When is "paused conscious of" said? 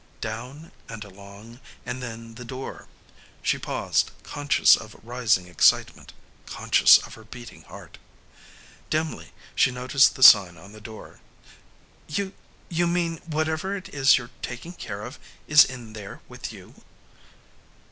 3.59-4.95